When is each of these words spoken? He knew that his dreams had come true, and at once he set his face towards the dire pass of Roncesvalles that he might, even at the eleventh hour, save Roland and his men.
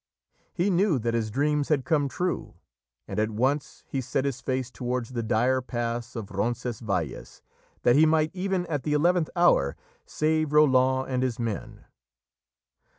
He 0.51 0.71
knew 0.71 0.97
that 0.97 1.13
his 1.13 1.29
dreams 1.29 1.69
had 1.69 1.85
come 1.85 2.09
true, 2.09 2.55
and 3.07 3.19
at 3.19 3.29
once 3.29 3.83
he 3.87 4.01
set 4.01 4.25
his 4.25 4.41
face 4.41 4.71
towards 4.71 5.11
the 5.11 5.21
dire 5.21 5.61
pass 5.61 6.15
of 6.15 6.31
Roncesvalles 6.31 7.43
that 7.83 7.95
he 7.95 8.07
might, 8.07 8.31
even 8.33 8.65
at 8.65 8.81
the 8.81 8.93
eleventh 8.93 9.29
hour, 9.35 9.75
save 10.07 10.53
Roland 10.53 11.11
and 11.13 11.21
his 11.21 11.37
men. 11.37 11.85